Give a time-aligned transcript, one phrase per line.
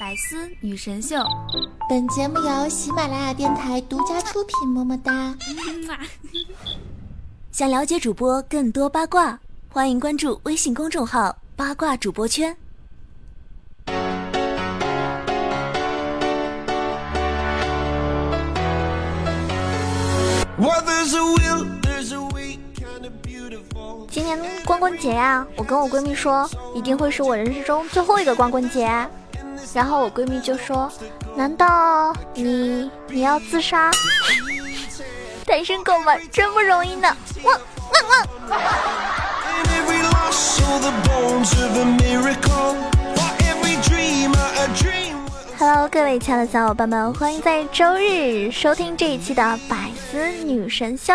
[0.00, 1.22] 百思女神秀，
[1.86, 4.66] 本节目由喜马拉雅电台独家出品。
[4.66, 5.36] 么么哒！
[7.52, 12.56] 想了解主播更多八卦，欢迎关注微信公众号“八卦主播圈”。
[24.08, 29.06] 今年光棍节呀，我跟我闺蜜说，一定会是我人生中最后一个光棍节。
[29.72, 30.90] 然后我闺蜜就说
[31.36, 33.90] ：“难道你你要自杀？
[35.46, 37.60] 单身狗们真不容易呢！”汪
[37.92, 38.60] 汪汪。
[45.60, 51.12] Hello，各位亲爱的小伙伴们，欢迎在周日收听这一期的《百思女神秀》。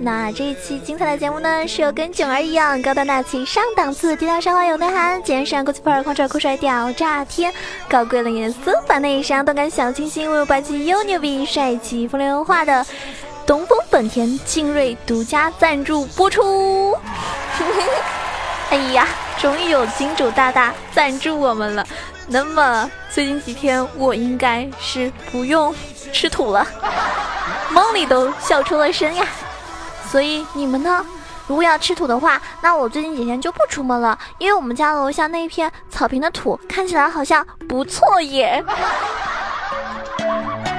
[0.00, 7.50] 那这一期精彩的节目呢，是由跟囧儿一样高端大气上档次、低调奢华有内涵、肩上国际范儿、狂拽酷帅屌炸天、
[7.88, 12.84] 高贵冷艳素凡内伤、动感小清新、温柔霸气又牛逼、帅气风流文化的
[13.46, 16.94] 东风本田劲锐独家赞助播出。
[18.68, 21.86] 哎呀，终于有金主大大赞助我们了。
[22.26, 25.72] 那么最近几天我应该是不用
[26.12, 26.66] 吃土了，
[27.70, 29.26] 梦里都笑出了声呀。
[30.10, 31.04] 所以你们呢？
[31.46, 38.64] 如果要吃土的话，那我最近几天就不出门了，因为我们家楼下那一片草坪的土看起来好像不错耶。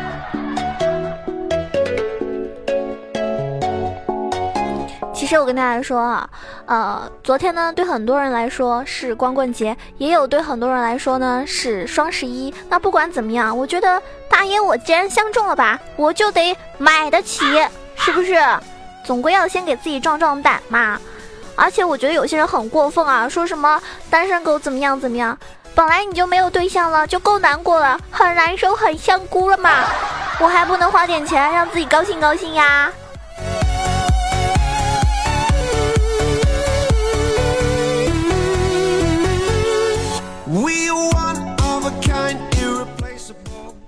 [5.26, 6.30] 其实我跟大家说啊，
[6.68, 12.54] 呃，昨天呢，对很多人来说是光棍节，也有对很多人来说呢是双十一。
[12.70, 17.44] 那不管怎么样，我觉得大爷我既然相中了吧，我就得买得起，
[17.96, 18.36] 是不是？
[19.04, 21.02] 总归要先给自己壮壮胆嘛。
[21.56, 25.36] 而且我觉得有些人很过分啊，说什么单身狗怎么样怎么样，
[25.74, 29.72] 本来你就没有对象了，就够难过了，很难受，很香菇了嘛，
[30.40, 32.92] 我还不能花点钱让自己高兴高兴呀？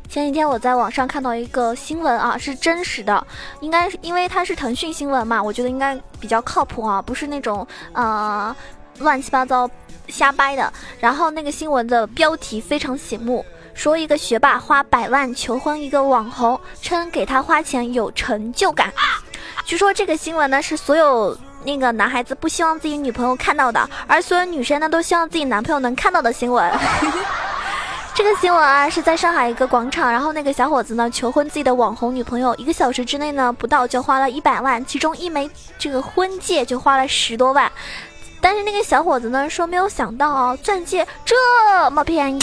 [0.09, 3.25] 前几天我在网上看到一个新闻啊，是真实的，
[3.61, 8.53] 应该是因为它是腾讯新闻嘛，我觉得应该比较靠谱啊，不是那种呃
[8.97, 9.69] 乱七八糟
[10.09, 10.73] 瞎掰的。
[10.99, 18.91] 然后那个新闻的标题非常醒目，说一个学霸花百万求婚一个网红，称给他花钱有成就感。
[19.63, 26.71] 据说这个新闻呢是所有那个男孩子不希望自己女朋友看到的，而所有女生呢都希望自己男朋友能看到的新闻。
[28.15, 35.47] 这个新闻啊，是在上海一个广场，然后那个小伙子呢求婚自己的网红女朋友，一个小时之内呢不到就花了一百万，其中一枚
[35.77, 37.71] 这个婚戒就花了十多万。
[38.41, 42.41] 但是那个小伙子呢说没有想到哦，钻戒这么便宜，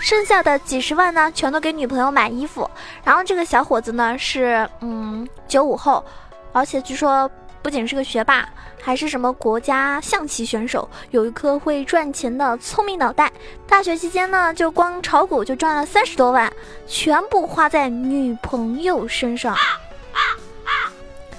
[0.00, 2.68] 剩下的几十万呢全都给女朋友买衣服。
[3.04, 6.04] 然后这个小伙子呢是嗯九五后，
[6.52, 7.30] 而且据说。
[7.62, 8.48] 不仅是个学霸，
[8.82, 13.30] 还是什么国家象棋选手，有一颗会赚钱的聪明脑袋。
[13.68, 16.52] 大学期间呢，就光炒股就赚了三十多万，
[16.88, 19.56] 全部花在女朋友身上。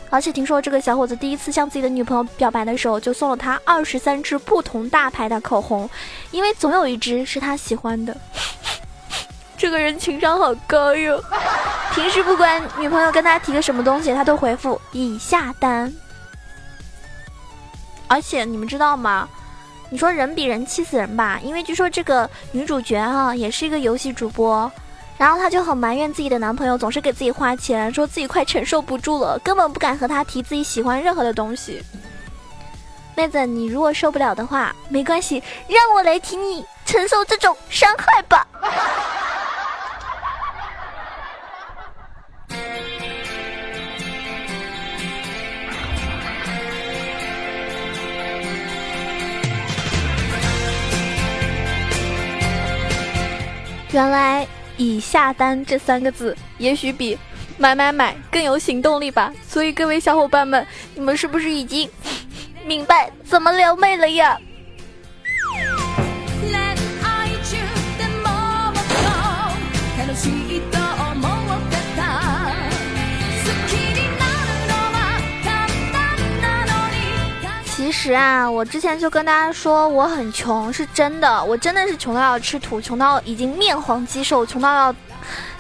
[0.10, 5.90] 而且听说这个小伙子第一次向自己的女朋友表白的时候，就送了她二十三支不同大牌的口红，
[6.30, 8.16] 因为总有一支是他喜欢的。
[9.58, 11.20] 这个人情商好高哟！
[11.96, 15.92] 平时不管女朋友跟他提个什么东西，他都回复已下单。
[18.14, 19.28] 而且你们知道吗？
[19.90, 21.40] 你说人比人气死人吧？
[21.44, 24.72] 因为据说这个女主角哈也是一个游戏主播，
[25.18, 31.84] 然后她就很埋怨自己的男朋友总是给自己花钱，说自己快承受不住了，根本不敢和他提自己喜欢任何的东西。
[33.16, 38.46] 妹子，你如果受不了的话，没关系，让我来替你承受这种伤害吧。
[53.94, 54.46] 原来
[54.76, 57.16] 已下单这三个字，也许比
[57.60, 59.32] 买买买更有行动力吧。
[59.48, 60.66] 所以各位小伙伴们，
[60.96, 61.88] 你们是不是已经
[62.66, 64.36] 明白怎么撩妹了呀？
[77.94, 84.96] 实啊，我之前就跟大家说我很穷，是真的，我真的是穷到要吃土，穷到已经面黄肌瘦，穷到要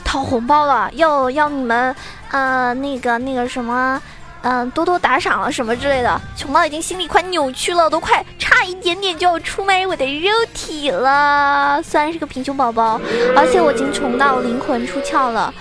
[0.03, 1.95] 讨红包了，要要你们
[2.31, 4.01] 呃那个那个什么
[4.41, 11.81] 嗯，多多打赏了什么之类的，穷到已经心里快扭曲了，都快差一点点就要出卖我的肉体了。
[11.81, 12.99] 虽然是个贫穷宝宝，
[13.37, 15.53] 而且我已经穷到灵魂出窍了，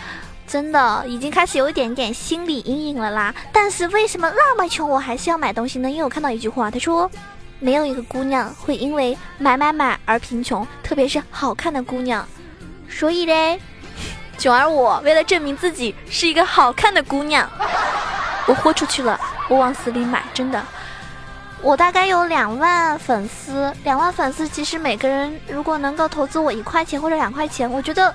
[0.53, 3.35] 真的已经开始有一点点心理阴影了啦。
[3.51, 5.91] 但是为什么那么穷，我还是要买东西呢？
[5.91, 7.11] 因为我看到一句话，他说，
[7.59, 12.29] 没有一个姑娘会因为买买买而贫穷，特别是好看的姑娘。
[12.87, 13.59] 所以嘞，
[14.37, 17.49] 囧儿我为了证明自己是一个好看的姑娘。
[18.47, 19.19] 我豁出去了，
[19.49, 20.63] 我往死里买，真的。
[21.63, 28.15] 我大概有两万粉丝，两万粉丝，其实每个人如果能够投资我一块钱或者两块钱，我觉得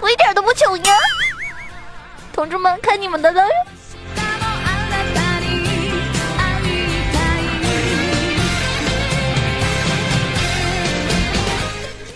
[0.00, 0.92] 我一点都不穷呀。
[2.38, 3.42] 同志们，看你们的了。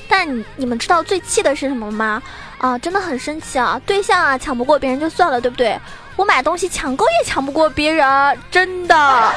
[0.09, 2.23] 但你们知道最气的是什么吗？
[2.59, 3.83] 啊，真的很生气啊！
[3.85, 5.77] 对象啊抢不过别人就算了，对不对？
[6.15, 9.33] 我买东西抢购也抢不过别人，真的。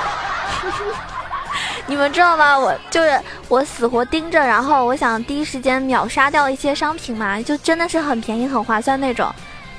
[1.88, 2.56] 你们知道吗？
[2.60, 9.34] 我就是我死活盯着，然后我想第一时间秒杀掉一些商品嘛，就真的是很便宜、很划算那种。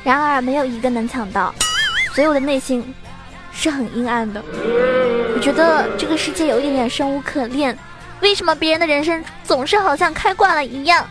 [0.07, 1.53] 然而没有一个能抢到，
[2.15, 2.95] 所以我的内心
[3.51, 4.41] 是很阴暗的。
[5.35, 7.77] 我觉得这个世界有一点点生无可恋。
[8.21, 11.05] 为什么别人的人生总是好像开挂了一样？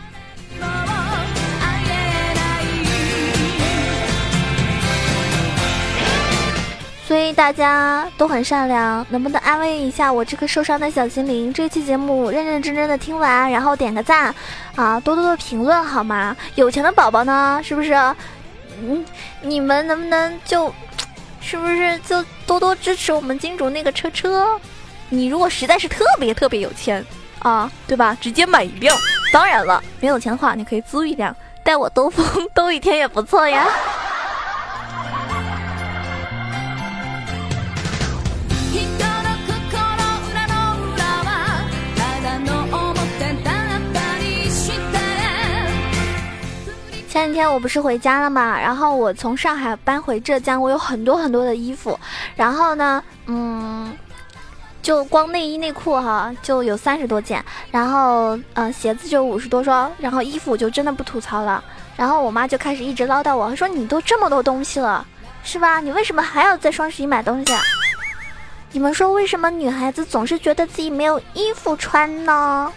[7.06, 11.52] 所以大家都很善良，能不能安慰一下我这颗受伤的小心灵？
[11.52, 14.34] 这期节目认认真真的听完，然后点个赞，
[14.74, 16.34] 啊，多多的评论好吗？
[16.54, 17.94] 有钱的宝宝呢，是不是？
[18.82, 19.04] 嗯，
[19.42, 20.72] 你们能不能就，
[21.40, 24.58] 是不是就多多支持我们金主那个车车？
[25.08, 27.04] 你如果实在是特别特别有钱
[27.38, 28.16] 啊，对吧？
[28.20, 28.96] 直接买一辆。
[29.32, 33.66] 当然了，没有钱的话，你可以租一辆，带我兜风兜一天也不错呀。
[47.16, 51.98] 前几天我不是回家了嘛，然后我从上海搬回浙江，我有很多很多的衣服，
[52.34, 53.90] 然后呢，嗯，
[54.82, 61.64] 就光内衣内裤哈就有三十多件，然后嗯鞋子就五十多双，然后衣服我就真的不吐槽了，
[61.96, 65.02] 然后我妈就开始一直唠叨我，说你都这么多东西了，
[65.42, 65.80] 是吧？
[65.80, 67.54] 你为什么还要在双十一买东西？
[68.72, 72.70] 你们说为什么女孩子总是觉得自己没有衣服穿呢？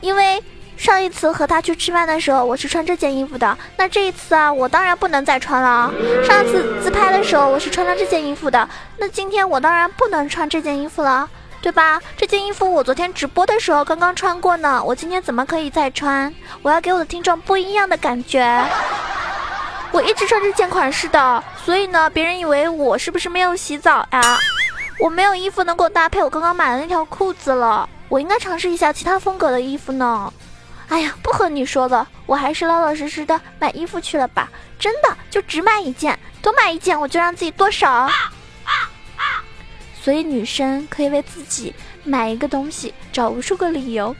[0.00, 0.42] 因为。
[0.76, 3.56] 上一次和他去吃饭的时候，我是穿这件衣服的。
[3.76, 5.92] 那这一次啊，我当然不能再穿了。
[6.24, 8.68] 上次自拍的时候，我是穿了这件衣服的。
[8.98, 11.28] 那今天我当然不能穿这件衣服了，
[11.60, 12.00] 对吧？
[12.16, 16.34] 这件衣服我昨天直播的时候刚刚穿过呢，我今天怎么可以再穿？
[16.62, 18.64] 我要给我的听众不一样的感觉。
[19.92, 24.38] 我一直穿这件款式的，所以呢，别人以为我是不是没有洗澡呀？
[24.98, 27.88] 我没有衣服能够搭配我刚刚买的那条裤子了。
[28.08, 30.32] 我应该尝试一下其他风格的衣服呢。
[30.92, 34.50] 哎呀，不和你说了，我还是老老实实的买衣服去了吧。
[34.78, 38.10] 真的，就只买一件，多买一件我就让自己多少。
[39.98, 41.74] 所以女生可以为自己
[42.04, 44.14] 买一个东西找无数个理由。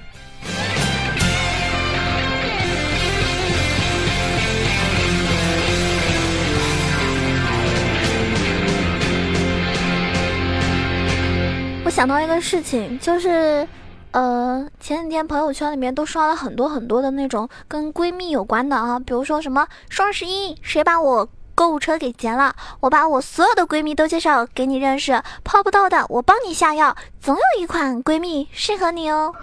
[11.84, 13.68] 我想到一个事情，就是。
[14.12, 29.34] 呃，前几天朋友圈里面都刷了很多很多的那种跟闺蜜有关的啊，比如说什么双十一谁把我购物车给劫了，我把我所有的闺蜜都介绍给你认识，泡不到的我帮你下药，总有一款闺蜜适合你哦。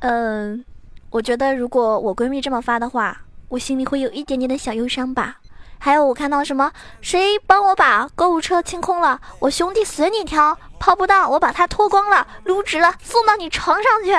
[0.00, 0.64] 嗯，
[1.10, 5.38] 我觉得如果我闺蜜这么发的话，我心里会有一点点的小忧伤吧。
[5.78, 14.14] 还有我看到什么，谁帮我把购物车清空了，我兄弟随你挑，泡不到我把它脱光了，撸直了送到你床上去，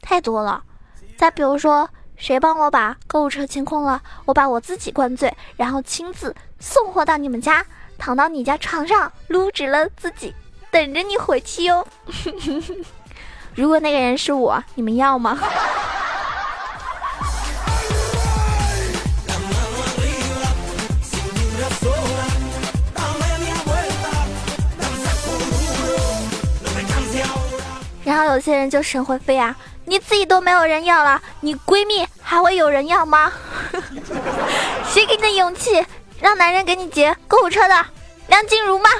[0.00, 0.62] 太多了。
[1.16, 7.64] 再比如说，谁帮我把购物车清空了，我把我自己灌醉，然后亲自送货到你们家，
[7.98, 10.34] 躺到你家床上，撸直了自己，
[10.70, 11.86] 等着你回去哟。
[13.54, 15.38] 如果那个人是我，你们要吗？
[28.04, 29.56] 然后有些人就神回飞啊，
[29.86, 33.32] 你自己都没有人要了，你闺蜜还会有人要吗？
[34.92, 35.84] 谁给你的勇气
[36.20, 37.86] 让男人给你劫购物车的？
[38.28, 38.90] 梁静茹吗？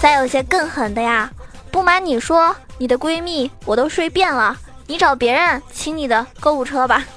[0.00, 1.30] 再有些更狠的呀。
[1.70, 7.04] 不瞒你说，你的闺蜜我都睡遍了，你找别人清你的购物车吧。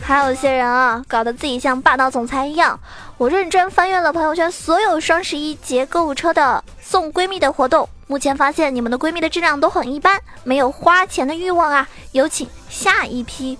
[0.00, 2.80] 还有些人啊，搞得自己像霸道总裁一样。
[3.18, 11.86] 我认真翻阅了朋友圈所有双十一节购物车的送闺蜜的活动，目前发现你们的闺蜜的质量都很一般，没有花钱的欲望啊！
[12.12, 13.58] 有请下一批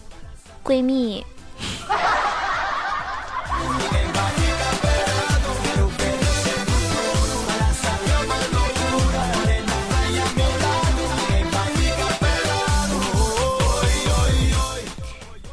[0.65, 1.27] 闺蜜。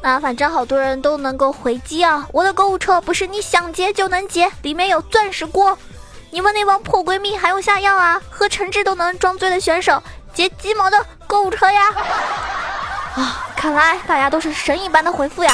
[0.05, 2.27] 那，反正好多人都能够回击啊！
[2.31, 5.75] 我的购物车不是你想结就能结，里面有钻石锅。
[6.29, 8.21] 你们那帮破闺蜜还用下药啊？
[8.29, 11.89] 喝橙汁都能装醉的选手，结鸡毛的购物车呀！
[13.17, 15.51] 啊，看来大家都是神一般的回复呀！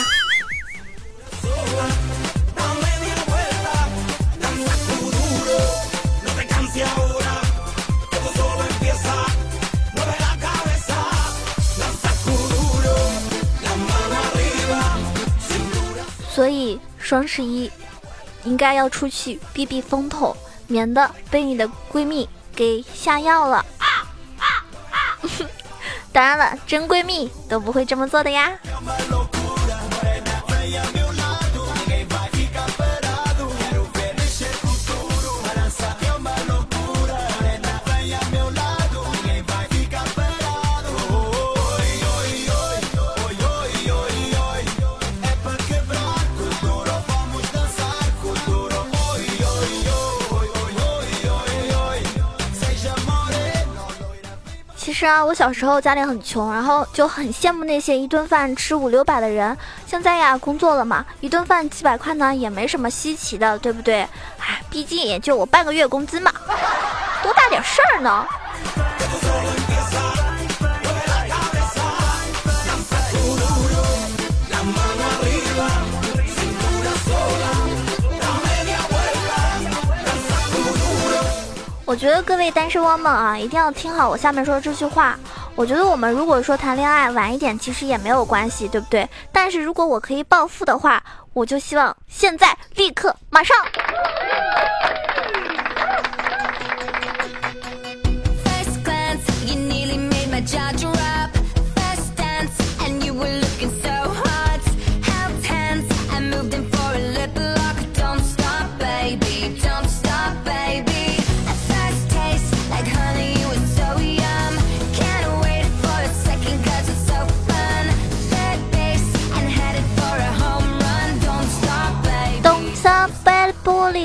[16.42, 17.70] 所以双十一
[18.46, 23.64] 应该要出去避避风头，免得被你的闺蜜给下药了。
[26.12, 28.54] 当然了，真闺蜜都不会这么做的呀。
[55.02, 59.58] 是啊，我小时候家里很穷，然后就很羡慕那些一顿饭吃五六百的人。
[59.88, 64.02] 现在呀，工作了嘛，一顿饭几百块呢，也没什么稀奇的，对不对？
[64.38, 66.32] 哎，毕竟也就我半个月工资嘛，
[67.24, 68.24] 多大点事儿呢？
[81.92, 85.20] 我觉得各位单身汪们啊，一定要听好我下面说的这句话。
[85.56, 89.06] 我觉得我们如果说谈恋爱晚一点，其实也没有关系，对不对？
[89.30, 93.58] 但是如果我可以暴富的话，我就希望现在立刻马上。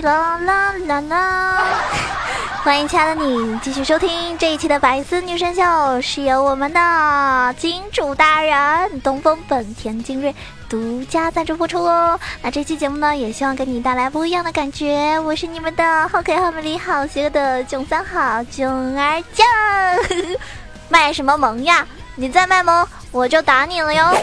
[0.02, 1.56] 啦啦啦啦！
[2.62, 10.34] 欢迎亲爱的你继续收听这一期的百思女神秀，是由我们的金主大人东风本田精锐
[10.68, 12.18] 独家赞助播出哦。
[12.42, 15.18] 那这期节目呢，也希望给你带来不一样的感觉。
[15.20, 19.46] 我是你们的好可爱、好美丽、好邪恶的囧三好囧儿酱，
[20.90, 21.86] 卖什么萌呀？
[22.16, 24.16] 你再卖萌，我就打你了哟！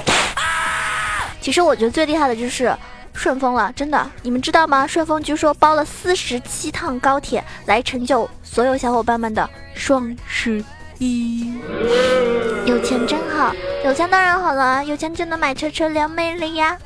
[1.41, 2.75] 其实我觉得最厉害的就是。
[3.13, 4.85] 顺丰了，真的，你们知道吗？
[4.85, 10.63] 顺丰据说包了四十七趟高铁，来成就所有小伙伴们的双十
[10.97, 11.53] 一。
[12.65, 13.53] 有钱真好，
[13.85, 16.77] 有钱当然好了，有钱就能买车车撩妹了呀。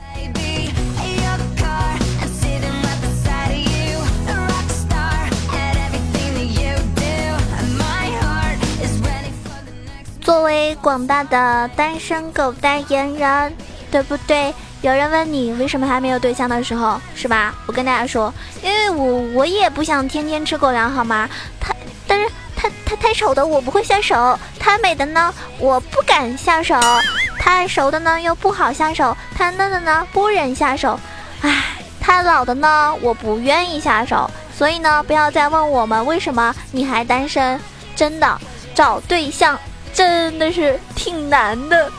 [10.22, 13.54] 作为广大的单身狗代言人，
[13.90, 14.54] 对不对？
[14.82, 17.54] 有人问你为什么还没有对象的时候，是吧？
[17.66, 18.32] 我跟大家说，
[18.62, 21.28] 因为我我也不想天天吃狗粮，好吗？
[21.60, 26.80] 太，但是太太太丑的我不会下手，太美的呢我不敢下手，
[27.40, 31.00] 太熟的呢又不好下手，太嫩的呢不忍下手，
[31.42, 37.60] 唉，太老的呢我不愿意下手，所以呢不要再问我们为什么你还单身，
[37.96, 38.40] 真的
[38.76, 39.58] 找对象
[39.92, 41.92] 真的是挺难的。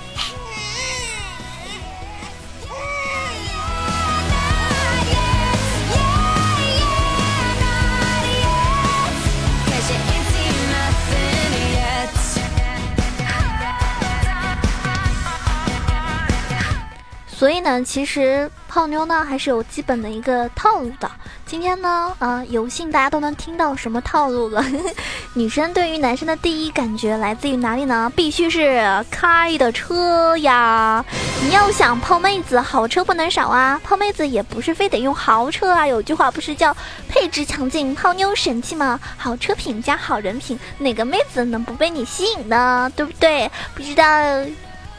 [17.38, 21.09] 所以呢，其实泡妞呢还是有基本的一个套路的。
[21.47, 24.64] 今天呢，啊，有幸大家都能听到什么套路了。
[25.35, 28.11] 女生对于男生的第一感觉来自于哪里呢？
[28.16, 31.04] 必须是开的车呀！
[31.45, 33.80] 你要想泡妹子，好车不能少啊！
[33.85, 35.87] 泡妹子也不是非得用豪车啊。
[35.87, 36.76] 有句话不是叫
[37.09, 38.99] 配置强劲，泡妞神器吗？
[39.16, 42.90] 好车品加好人品，哪个妹子能不被你吸引呢？
[42.97, 43.49] 对不对？
[43.76, 44.04] 不知道。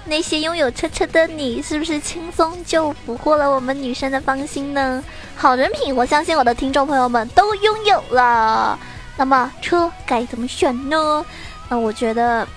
[0.10, 5.04] 那些拥有车车的你，是不是轻松就俘获了我们女生的芳心呢？
[5.36, 8.78] 好人品，我相信我的听众朋友们都拥有了。
[9.16, 11.24] 那么车该怎么选呢？
[11.70, 12.48] 那我觉得，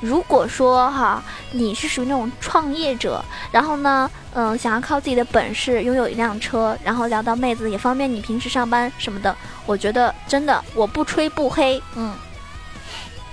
[0.00, 9.34] 如果说哈，你是属于那种创业者，然后呢，嗯，想要靠自己的本事拥有一辆车，然后聊到妹子也方便你平时上班什么的，
[9.64, 12.14] 我觉得真的，我不吹不黑，嗯，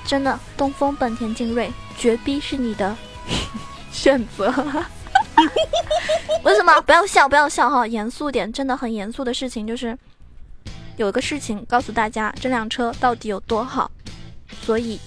[0.06, 2.96] 真的，东风本田劲锐绝逼是你的。
[3.92, 4.52] 选择？
[6.44, 6.80] 为什么？
[6.82, 7.86] 不要笑，不要笑哈！
[7.88, 9.98] 严肃点，真的很严肃的事情，就是
[10.98, 13.90] 有一个事情告诉大家，这辆车到底有多好。
[14.62, 15.00] 所以，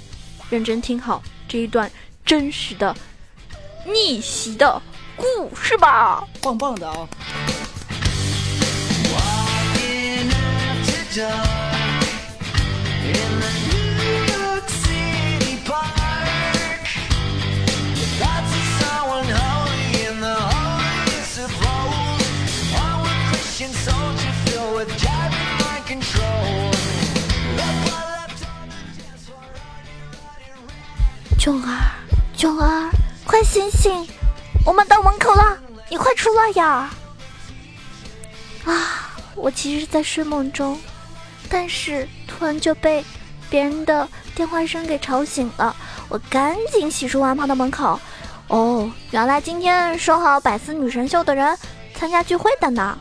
[0.50, 1.90] 认真听好这一段
[2.24, 2.94] 真实的
[3.86, 4.80] 逆袭的
[5.16, 6.24] 故事吧！
[6.40, 7.08] 棒棒的啊！
[31.42, 31.76] 囧儿，
[32.36, 32.88] 囧儿，
[33.24, 34.06] 快醒醒！
[34.64, 35.58] 我们到门口了，
[35.90, 36.88] 你快出来呀！
[38.64, 40.80] 啊，我其实，在睡梦中，
[41.50, 43.04] 但是突然就被
[43.50, 45.74] 别人的电话声给吵醒了。
[46.08, 47.98] 我赶紧洗漱完跑到门口。
[48.46, 51.58] 哦，原来今天说好百思女神秀的人
[51.92, 52.96] 参加聚会的呢。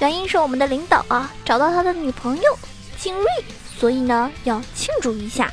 [0.00, 2.58] 原因是我们的领导啊找到他的女朋友
[2.98, 3.24] 金瑞，
[3.78, 5.48] 所以呢要庆祝一下。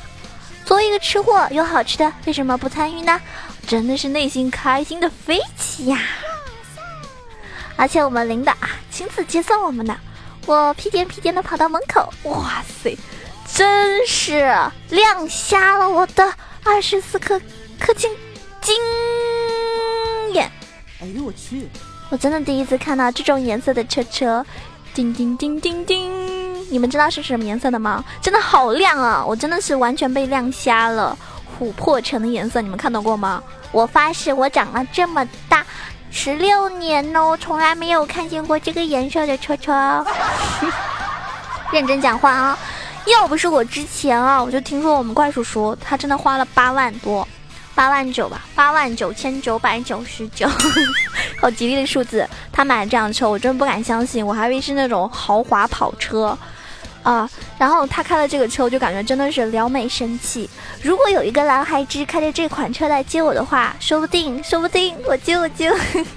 [0.70, 3.20] 作为一个吃货，有好吃的，为什么不参与呢？
[3.66, 5.98] 真的是内心开心的飞起呀！
[7.74, 9.98] 而且我们领导啊，亲自接送我们呢。
[10.46, 12.96] 我屁颠屁颠的跑到门口，哇塞，
[13.52, 14.48] 真是
[14.90, 17.40] 亮瞎了我的二十四颗
[17.80, 18.08] 颗金
[18.60, 18.76] 金
[20.32, 20.48] 眼！
[21.00, 21.68] 哎呦我去！
[22.10, 24.46] 我真的第一次看到这种颜色的车车，
[24.94, 26.39] 叮叮叮叮叮。
[26.70, 28.02] 你们知道是什么颜色的吗？
[28.22, 29.24] 真的好亮啊！
[29.26, 31.16] 我真的是完全被亮瞎了。
[31.58, 33.42] 琥珀橙的颜色，你们看到过吗？
[33.72, 35.66] 我发誓，我长了这么大，
[36.10, 40.04] 十六年哦，从来没有看见过这个颜色的车车。
[41.72, 42.58] 认真讲话啊！
[43.06, 47.26] 要不是我之前啊，我就听说我们怪叔叔他真的花了八万多，
[47.74, 50.48] 八万九吧，八万九千九百九十九，
[51.40, 52.26] 好吉利的数字。
[52.52, 56.36] 他买了这辆车，我真不敢相信，我还以为是那种豪华跑车。
[57.02, 60.48] 啊，然后他开了这个车，我就感觉真的是撩妹神器。
[60.82, 65.66] 如果有一个男孩子开着这款车来接我的话，说不定，说不定我就就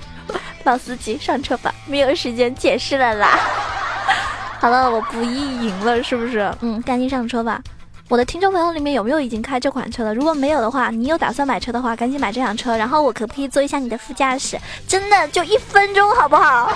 [0.64, 3.40] 老司机上车吧，没有时间解释了啦。
[4.60, 6.54] 好了，我不意赢了，是不是？
[6.62, 7.62] 嗯，赶紧上车吧。
[8.10, 10.14] 我的听众朋友里面有没有已经开这款车的？
[10.14, 12.78] 如果没有的话，你有打算买车的话，赶紧买这辆车。
[12.78, 14.60] 然后我可不可以坐一下你的副驾驶？
[14.88, 16.72] 真的就一分钟，好不好？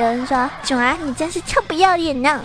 [0.00, 2.42] 有人说：“囧儿，你真是臭不要脸呢！”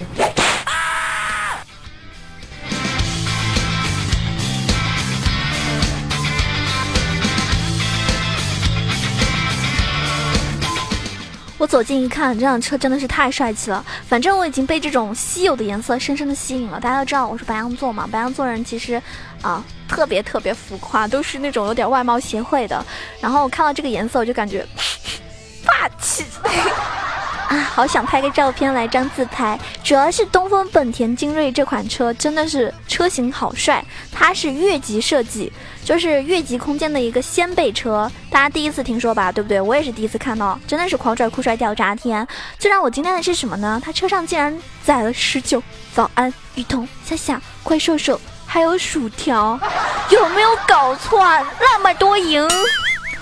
[11.58, 13.82] 我走近一看，这辆车真的是太帅气了。
[14.06, 16.78] 反正我已经被这种稀有的颜色深深的吸引了。
[16.82, 19.02] 大家都知道我是白羊座嘛，白羊座人其实
[19.42, 22.86] 啊特别特别浮夸，都是那种有点外貌协会的。
[23.22, 24.68] 然后我看到这个颜色，我就感觉
[25.66, 26.26] 霸气。
[27.50, 29.60] 啊，好想拍个照片来张自拍。
[29.84, 35.52] 主要是东风本田精锐这款车真的是车型好帅，它是越级设计，
[35.84, 39.32] 就是越级空间的一个掀背车，大家第一次听说吧？
[39.32, 39.62] 对不对？
[39.62, 42.28] 我也是第一次看到，真的是狂拽酷帅掉渣天。
[42.58, 43.82] 最让我惊讶的是什么呢？
[43.84, 45.62] 它车上竟然载了十九、
[45.94, 49.60] 早安、雨桐、夏夏、怪兽兽，还有薯条，
[50.10, 51.22] 有没有搞错？
[51.22, 51.44] 啊？
[51.60, 52.48] 那么多赢！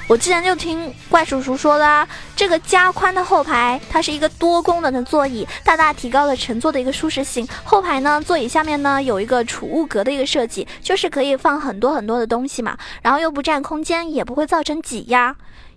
[0.08, 7.48] 我之前就听怪叔叔说啦，这个加宽的后排，它是一个多功能的座椅，大大提高了乘坐的一个舒适性。
[7.64, 15.34] 后排呢，座椅下面呢有一个储物格的一个设计，就是可以放很多很多的东西嘛，然后又不占空间，也不会造成挤压。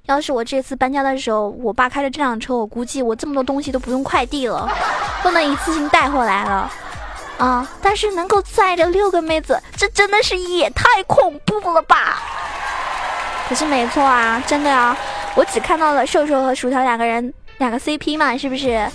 [0.06, 4.68] 要是我这次搬家的时候，我爸开着这辆车，我估计我这么多东西都不用快递了，
[5.22, 6.70] 都能一次性带回来了
[7.38, 7.68] 啊！
[7.80, 12.22] 但是能够载着六个妹子，这真的是也太恐怖了吧！
[13.48, 14.96] 可是没错啊，真的啊，
[15.34, 18.88] 我只看到了瘦瘦和薯条两个人，两个 CP 嘛，是不是？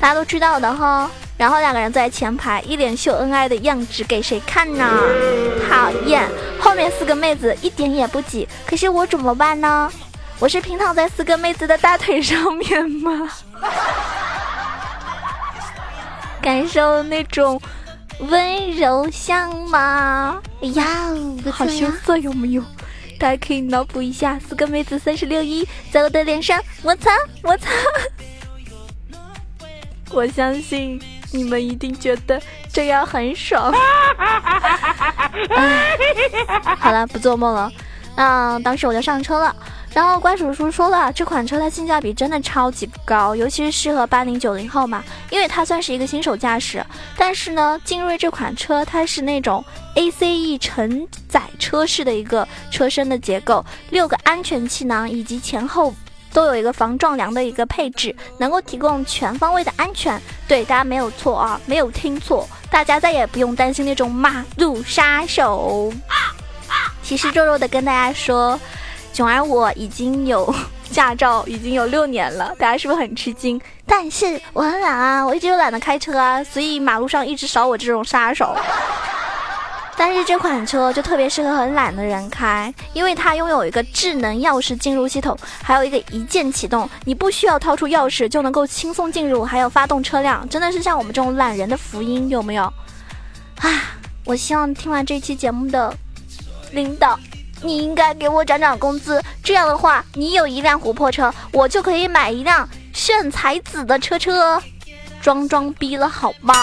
[0.00, 1.10] 大家都知道的哈。
[1.36, 4.86] 然后两个人坐在前排，一脸秀恩爱的样子，给谁看呢？
[5.70, 6.28] 讨厌！
[6.60, 9.90] 后面四个妹子一点也不挤，可是我怎么办呢？
[10.38, 13.30] 我是平躺在四个妹子的大腿上面吗？
[16.42, 17.60] 感受那种
[18.18, 20.42] 温柔乡吗？
[20.60, 20.84] 哎呀，
[21.50, 22.62] 好羞涩有没有？
[23.20, 27.10] 大家可以脑补一下，四个妹子三十六一在我的脸上摩擦
[27.44, 27.68] 摩擦，
[30.10, 31.00] 我相信。
[31.32, 33.72] 你们一定觉得这样很爽。
[36.76, 37.70] 好了，不做梦了。
[38.16, 39.54] 那当时我就上车了，
[39.92, 46.84] 然后关叔叔说了，这款车它性价比真的超级高，尤其是适合八零九零后嘛，因为它算是一个新手驾驶。
[47.16, 49.64] 但是呢，劲锐这款车它是那种
[49.96, 55.94] ACE 承载车式的一个车身的结构，六个安全气囊以及前后。
[56.32, 60.16] 都有一个防撞梁的一个配置，能够提供全方位的安全。
[60.46, 65.92] 对，大家没有错啊，没有听错，大家再也不用担心那种马路杀手。
[67.02, 68.56] 其实肉肉的跟大家说，
[69.20, 70.54] 囧儿我已经有
[70.90, 73.60] 驾照，已经有六年了，大家是不是很吃惊？
[73.84, 78.56] 但是我很懒啊，我一直都懒得开车啊，所以马路上一直少我这种杀手。
[79.94, 92.62] 但是这款车就特别适合很懒的人开，因为它拥有一个智能钥匙进入系统，还有一个一键启动，你不需要掏出钥匙就能够轻松进入，还有发动车辆，真的是像我们这种懒人的福音，有没有？
[93.58, 93.68] 啊，
[94.24, 95.94] 我希望听完这期节目的
[96.72, 97.20] 领导，
[97.62, 104.60] 你应该给我涨涨工资，这样的话，你有一辆琥珀车，我就可以买一辆炫彩紫的车车，
[105.20, 106.54] 装装逼了好吗？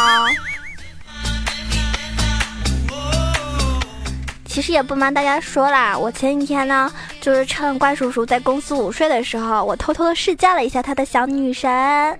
[4.46, 11.72] 其实也不瞒大家说啦，我前几天呢，就是趁怪叔叔在公司午睡的时候，我偷偷的试驾了一下他的小女神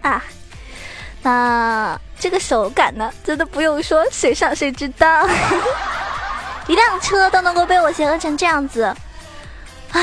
[0.04, 0.24] 啊。
[1.24, 5.28] 那这个手感呢，真的不用说，谁上谁知道。
[6.68, 8.84] 一辆车都能够被我形容成这样子，
[9.92, 10.02] 啊。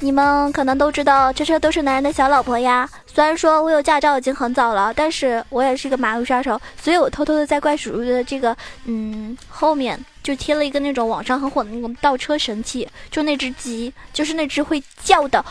[0.00, 2.86] 你们可能都知道，这车都是男人的小老婆呀。
[3.06, 15.48] 虽然说我有驾照已经很早了，但是我也是一个马路杀手，所以我偷偷的在怪叔叔的这个嗯后面就贴了一个那种网上很火的那种倒车神器，就那只鸡，就是那只会叫的，啊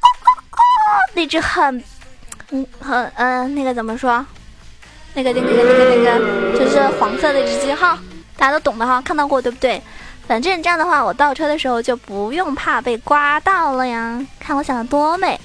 [0.00, 0.82] 啊啊
[1.14, 1.84] 那只很
[2.50, 4.26] 嗯很嗯那个怎么说？
[5.14, 7.96] 那个那个那个那个就是黄色那只鸡哈，
[8.36, 9.80] 大家都懂的哈，看到过对不对？
[10.26, 14.24] 反正这样的话，我倒车的时候就不用怕被刮到了呀。
[14.38, 15.38] 看我想的多美，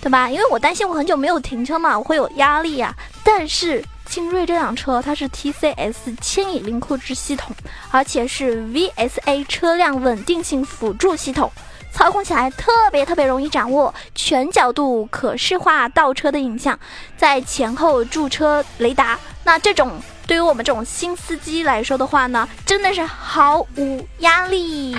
[0.00, 0.30] 对吧？
[0.30, 2.94] 因为我担心我很久没有停车嘛，我会有压力呀。
[3.22, 7.54] 但是精锐这辆车它是 TCS 牵引力控制系统，
[7.90, 11.52] 而且是 VSA 车辆稳定性辅助系统，
[11.92, 16.78] 操控起来特别特别容易掌握，全角度可视化倒车的影像，
[17.16, 19.92] 在前后驻车雷达，那这种。
[20.26, 24.94] 对于我们这种新司机来说的话呢，真的是毫无压力。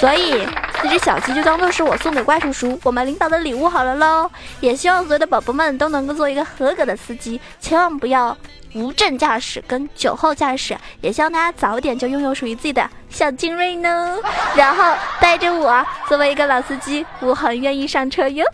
[0.00, 0.46] 所以
[0.82, 4.28] 这只小鸡就当做是我送给怪叔叔我们领导的礼物好了喽。
[4.60, 8.36] 也希望所有的宝宝们都能够做一个合格的司机，千万不要
[8.74, 10.76] 无证驾驶跟酒后驾驶。
[11.00, 14.16] 也希望大家早点就拥有属于自己的小精锐呢，
[14.56, 18.44] 然后带着我作为一个老司机，我很愿意上车哟。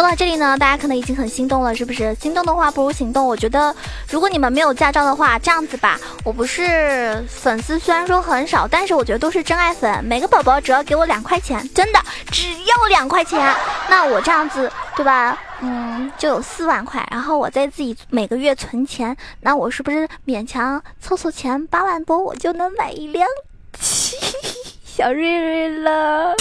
[0.00, 2.14] 说到这里呢，大家可能已经很心动了，是不是？
[2.14, 3.26] 心动的话不如行动。
[3.26, 3.76] 我觉得，
[4.08, 10.02] 如果你们没有驾照的话，这样子吧，我不是粉丝，虽然说很少，但是我觉得都是真爱粉。
[10.02, 12.00] 每个宝宝只要给我两块钱，真的
[12.32, 13.54] 只要两块钱，
[13.90, 15.38] 那我这样子，对吧？
[15.60, 23.28] 嗯，就有四万块，然后我再自己每个月存钱，那我是不是勉强凑凑钱，八万多我就能买一辆
[24.82, 26.34] 小瑞瑞了？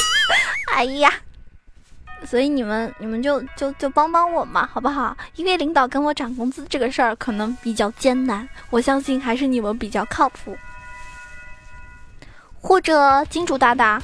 [0.73, 1.11] 哎呀！
[2.29, 5.17] 所以你们你们就就就帮帮我嘛，好不好？
[5.35, 10.55] 因为领导跟我涨工资这个事儿可能比较艰难，我相信还是你们比较靠谱。
[12.61, 13.99] 或者金主大大，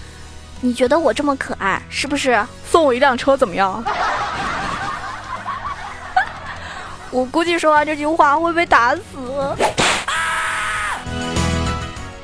[0.62, 3.84] 你觉得我这么可爱，是不是送我一辆车怎么样？
[7.12, 9.02] 我估计说完这句话会被打死。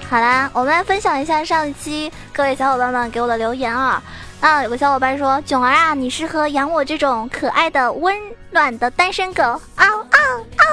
[0.09, 4.01] 好啦，我们来分享一下上一期各位小伙伴们给我的留言啊。
[4.41, 8.15] 啊，有个小伙伴说：“囧儿啊，你适合养我这种可爱的、温
[8.49, 9.43] 暖的单身狗。”
[9.77, 10.19] 嗷嗷
[10.57, 10.65] 嗷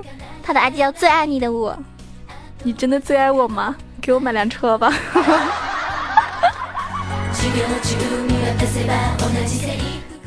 [0.00, 0.04] 呜！
[0.42, 1.76] 他的 ID 叫最爱你的我，
[2.62, 3.76] 你真的最爱我吗？
[4.00, 4.90] 给我买辆车吧。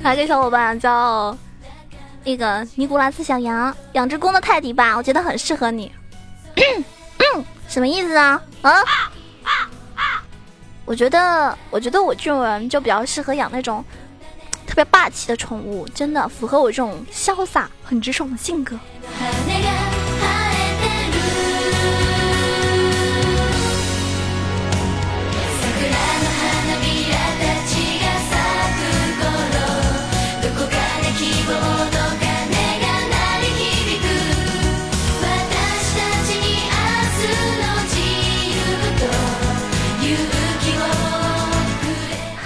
[0.03, 1.35] 还有个小伙伴叫
[2.23, 5.91] 那个尼古拉斯小羊，养只公的泰迪吧，我觉得很适合你。
[7.67, 8.39] 什么意思啊？
[8.61, 8.71] 啊？
[10.91, 13.81] 我觉得，我觉得我这种人就比较适合养那种
[14.67, 18.77] 特别霸气的宠物，真的符合我这种潇洒、很直爽的性格。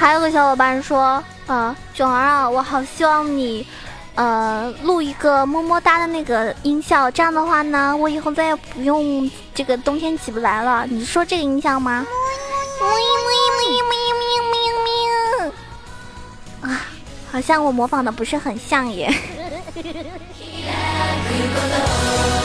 [0.05, 3.65] 还有个小伙伴说，呃，囧儿啊，我好希望你，
[4.13, 10.85] 呃，录一个么么哒的那个音效，这样的话呢，我以后再也不用这个冬天起不来了。
[10.87, 12.05] 你是说这个音效吗？
[16.61, 16.85] 啊，
[17.31, 19.11] 好像我模仿的不是很像耶。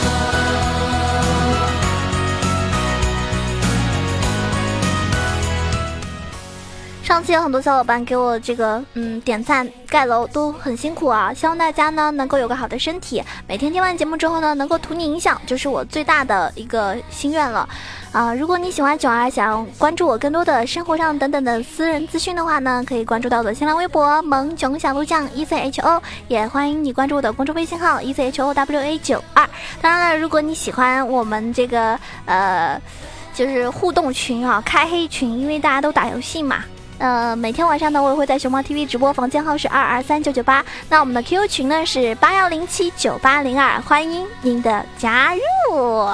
[7.11, 17.67] 上期有很多小伙伴给我这个嗯点赞盖楼都很辛苦啊，希望大家呢能够有个好的身体，每天听完节目之后呢能够图你影响，就是我最大的一个心愿了
[18.13, 18.33] 啊！
[18.33, 29.45] 如果你喜欢囧儿，想关注我更多的生活上等等的私人资讯的话呢，可以关注到我的新浪微博萌囧小鹿酱 E C H O，也欢迎你关注我的公众微信号 E C H O W A 九二。
[29.81, 32.81] 当然了，如果你喜欢我们这个呃
[33.33, 36.63] 就是互动群啊，开黑群，因为大家都打游戏嘛。
[37.01, 40.63] 呃，每天晚上呢，我也会在熊猫 TV 直播，房间号是二二三九九八。
[40.87, 46.07] 那我们的 QQ 群呢是八幺零七九八零二，欢迎您的加入。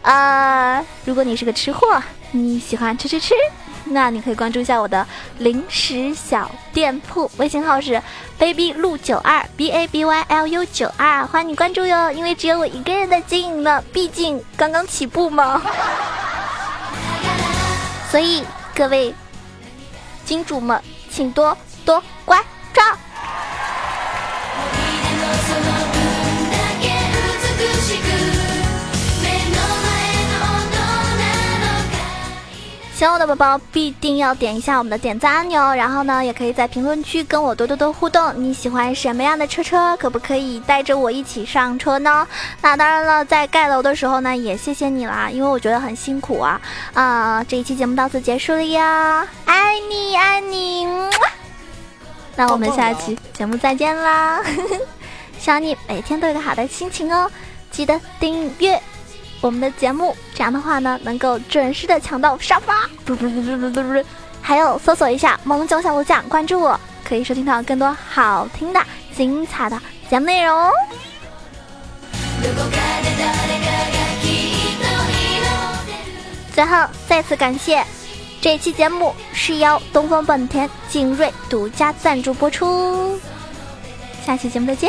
[0.00, 3.34] 呃，如果你是个吃货，你喜欢吃吃吃，
[3.84, 8.02] 那你可以关注一下我的零食小店铺，微信号是
[8.38, 12.10] baby 鹿九二 b a b y l u 九二，欢迎你关注哟。
[12.10, 15.60] 因为只有我一个人在经营呢，毕竟刚刚起步嘛，
[18.10, 18.42] 所以
[18.74, 19.14] 各位。
[20.24, 20.80] 金主们，
[21.10, 22.82] 请多多关照。
[33.02, 38.32] 喜欢我的宝宝必定要点一下我们的点赞按钮，然后呢，也可以在评论区跟我多多多互动。
[38.36, 39.96] 你喜欢什么样的车车？
[39.96, 42.24] 可不可以带着我一起上车呢？
[42.60, 46.60] 那当然了，在盖楼的时候呢，也谢谢你啦，因为我觉得很辛苦啊。
[46.94, 50.86] 啊，这一期节目到此结束了呀，爱你爱你，
[52.36, 54.40] 那我们下期节目再见啦！
[55.40, 57.28] 希望你每天都有个好的心情哦，
[57.68, 58.80] 记得订阅。
[59.42, 62.88] 我们的节目，这样的话呢，能够准时的抢到沙发。
[63.04, 64.04] 嘟嘟嘟嘟嘟嘟，
[64.40, 68.80] 还有搜索一下“萌九小鹿酱”，关注我，可以收听到更多好听的、
[69.14, 69.76] 精彩的
[70.08, 70.70] 节目内容。
[76.54, 77.84] 最后，再次感谢，
[78.40, 83.18] 这期节目是由东风本田景锐独家赞助播出。
[84.24, 84.88] 下期节目再见。